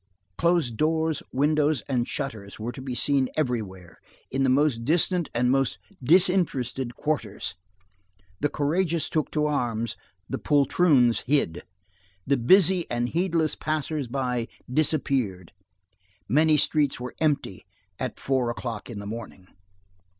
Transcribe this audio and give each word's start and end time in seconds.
Closed 0.35 0.77
doors, 0.77 1.21
windows, 1.31 1.81
and 1.87 2.07
shutters 2.07 2.57
were 2.59 2.71
to 2.71 2.81
be 2.81 2.95
seen 2.95 3.29
everywhere, 3.37 4.01
in 4.31 4.41
the 4.41 4.49
most 4.49 4.83
distant 4.83 5.29
and 5.31 5.51
most 5.51 5.77
"disinterested" 6.01 6.95
quarters. 6.95 7.53
The 8.39 8.49
courageous 8.49 9.09
took 9.09 9.29
to 9.33 9.45
arms, 9.45 9.95
the 10.27 10.39
poltroons 10.39 11.19
hid. 11.27 11.65
The 12.25 12.37
busy 12.37 12.89
and 12.89 13.09
heedless 13.09 13.53
passer 13.55 14.03
by 14.09 14.47
disappeared. 14.73 15.51
Many 16.27 16.57
streets 16.57 16.99
were 16.99 17.13
empty 17.21 17.67
at 17.99 18.19
four 18.19 18.49
o'clock 18.49 18.89
in 18.89 18.97
the 18.97 19.05
morning. 19.05 19.49